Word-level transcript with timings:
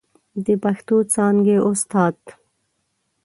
د 0.45 0.47
پښتو 0.63 0.97
څانګې 1.13 1.57
استاد 1.69 2.17